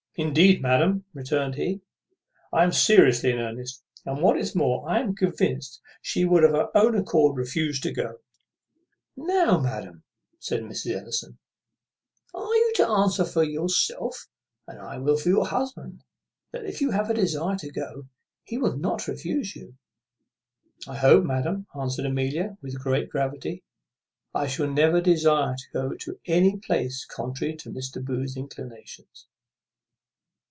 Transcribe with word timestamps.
"Indeed, 0.15 0.61
madam," 0.61 1.05
returned 1.13 1.55
he, 1.55 1.79
"I 2.51 2.65
am 2.65 2.73
seriously 2.73 3.31
in 3.31 3.39
earnest. 3.39 3.81
And, 4.05 4.21
what 4.21 4.37
is 4.37 4.53
more, 4.53 4.87
I 4.89 4.99
am 4.99 5.15
convinced 5.15 5.79
she 6.01 6.25
would 6.25 6.43
of 6.43 6.51
her 6.51 6.67
own 6.75 6.97
accord 6.97 7.37
refuse 7.37 7.79
to 7.79 7.93
go." 7.93 8.17
"Now, 9.15 9.57
madam," 9.61 10.03
said 10.37 10.63
Mrs. 10.63 10.99
Ellison, 10.99 11.37
"you 12.33 12.39
are 12.43 12.75
to 12.85 12.89
answer 12.91 13.23
for 13.23 13.45
yourself: 13.45 14.27
and 14.67 14.79
I 14.81 14.97
will 14.97 15.15
for 15.17 15.29
your 15.29 15.47
husband, 15.47 16.03
that, 16.51 16.65
if 16.65 16.81
you 16.81 16.91
have 16.91 17.09
a 17.09 17.13
desire 17.13 17.55
to 17.59 17.71
go, 17.71 18.09
he 18.43 18.57
will 18.57 18.75
not 18.77 19.07
refuse 19.07 19.55
you." 19.55 19.75
"I 20.89 20.97
hope, 20.97 21.23
madam," 21.23 21.67
answered 21.73 22.05
Amelia 22.05 22.57
with 22.61 22.81
great 22.83 23.09
gravity, 23.09 23.63
"I 24.35 24.47
shall 24.47 24.67
never 24.69 24.99
desire 24.99 25.55
to 25.55 25.71
go 25.71 25.95
to 26.01 26.19
any 26.25 26.57
place 26.59 27.05
contrary 27.05 27.55
to 27.55 27.71
Mr. 27.71 28.03
Booth's 28.03 28.35
inclinations." 28.35 29.27